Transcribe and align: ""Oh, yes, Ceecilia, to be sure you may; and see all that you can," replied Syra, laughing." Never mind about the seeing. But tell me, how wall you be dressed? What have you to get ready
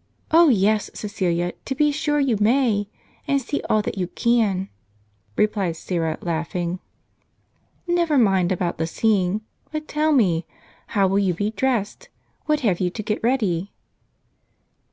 ""Oh, 0.32 0.48
yes, 0.48 0.90
Ceecilia, 0.92 1.52
to 1.66 1.76
be 1.76 1.92
sure 1.92 2.18
you 2.18 2.36
may; 2.40 2.88
and 3.28 3.40
see 3.40 3.62
all 3.70 3.80
that 3.82 3.96
you 3.96 4.08
can," 4.08 4.68
replied 5.36 5.76
Syra, 5.76 6.18
laughing." 6.20 6.80
Never 7.86 8.18
mind 8.18 8.50
about 8.50 8.78
the 8.78 8.88
seeing. 8.88 9.42
But 9.70 9.86
tell 9.86 10.10
me, 10.10 10.46
how 10.98 11.06
wall 11.06 11.20
you 11.20 11.32
be 11.32 11.52
dressed? 11.52 12.08
What 12.46 12.62
have 12.66 12.80
you 12.80 12.90
to 12.90 13.02
get 13.04 13.22
ready 13.22 13.70